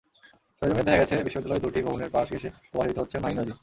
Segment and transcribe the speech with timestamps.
[0.57, 3.53] সরেজমিনে দেখা গেছে, বিদ্যালয়ের দুটি ভবনের পাশ ঘেঁষে প্রবাহিত হচ্ছে মাইনী নদী।